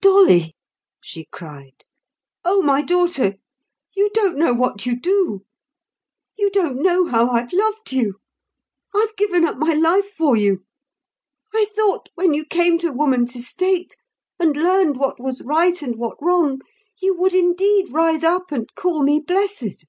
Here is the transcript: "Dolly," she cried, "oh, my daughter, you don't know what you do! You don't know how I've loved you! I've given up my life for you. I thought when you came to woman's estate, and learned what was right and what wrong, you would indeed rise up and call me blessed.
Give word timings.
"Dolly," 0.00 0.54
she 1.02 1.26
cried, 1.30 1.84
"oh, 2.46 2.62
my 2.62 2.80
daughter, 2.80 3.34
you 3.94 4.08
don't 4.14 4.38
know 4.38 4.54
what 4.54 4.86
you 4.86 4.98
do! 4.98 5.44
You 6.38 6.48
don't 6.50 6.80
know 6.82 7.04
how 7.04 7.28
I've 7.28 7.52
loved 7.52 7.92
you! 7.92 8.14
I've 8.94 9.14
given 9.16 9.44
up 9.44 9.58
my 9.58 9.74
life 9.74 10.10
for 10.10 10.34
you. 10.34 10.64
I 11.52 11.66
thought 11.76 12.08
when 12.14 12.32
you 12.32 12.46
came 12.46 12.78
to 12.78 12.90
woman's 12.90 13.36
estate, 13.36 13.98
and 14.40 14.56
learned 14.56 14.96
what 14.96 15.20
was 15.20 15.42
right 15.42 15.82
and 15.82 15.96
what 15.96 16.16
wrong, 16.22 16.62
you 16.98 17.14
would 17.18 17.34
indeed 17.34 17.92
rise 17.92 18.24
up 18.24 18.50
and 18.52 18.74
call 18.76 19.02
me 19.02 19.20
blessed. 19.20 19.84